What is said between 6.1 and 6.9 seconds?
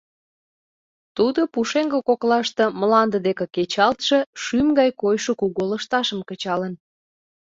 кычалын.